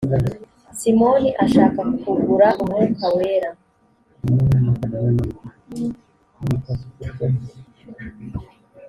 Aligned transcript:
simoni 0.79 1.29
ashaka 1.43 1.79
kugura 2.01 2.47
umwuka 2.61 3.05
wera 3.15 3.49